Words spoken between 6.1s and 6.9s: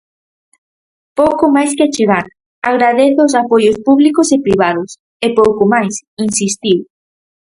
insistiu.